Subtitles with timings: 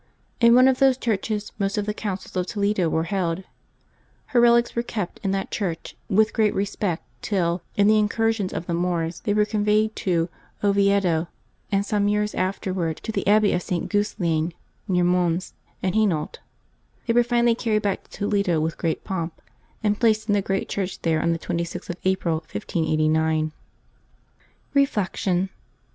[0.39, 3.43] In one of those churches most of the councils of Toledo were held.
[4.33, 8.65] Her relics were kept in that church with great respect, till, in the incursions of
[8.65, 10.27] the Moors, they were conveyed to
[10.63, 11.27] Oviedo,
[11.71, 13.89] and some years afterward to the abbey of St.
[13.91, 14.53] Guis lain,
[14.87, 15.53] near Mons
[15.83, 16.39] in Hainault
[17.05, 19.39] They were finally carried back to Toledo with great pomp,
[19.83, 23.51] and placed in the great church there on the 26th of April, 1589.
[24.73, 25.49] Reflection.